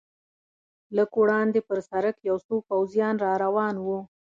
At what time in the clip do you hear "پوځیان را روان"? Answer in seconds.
2.69-3.75